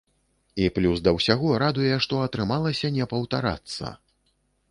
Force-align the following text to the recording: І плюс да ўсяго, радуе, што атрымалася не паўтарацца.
І 0.61 0.63
плюс 0.77 1.01
да 1.07 1.11
ўсяго, 1.17 1.51
радуе, 1.65 1.91
што 2.07 2.23
атрымалася 2.27 2.91
не 2.97 3.05
паўтарацца. 3.11 3.93